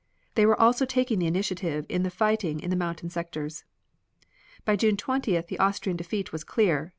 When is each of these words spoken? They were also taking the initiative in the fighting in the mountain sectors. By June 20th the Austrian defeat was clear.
They 0.33 0.47
were 0.47 0.59
also 0.59 0.83
taking 0.83 1.19
the 1.19 1.27
initiative 1.27 1.85
in 1.87 2.01
the 2.01 2.09
fighting 2.09 2.59
in 2.59 2.71
the 2.71 2.75
mountain 2.75 3.11
sectors. 3.11 3.65
By 4.65 4.75
June 4.75 4.97
20th 4.97 5.45
the 5.45 5.59
Austrian 5.59 5.95
defeat 5.95 6.31
was 6.31 6.43
clear. 6.43 6.89